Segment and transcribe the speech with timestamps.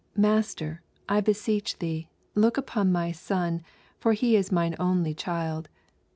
[0.17, 3.61] Master, I beseech thee, look upon my son;
[3.99, 5.69] for he is mine only child.